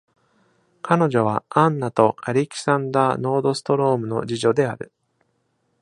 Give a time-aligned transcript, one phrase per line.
[0.81, 4.91] 彼女は、アンナとアレキサンダー・ノードストロームの次女である。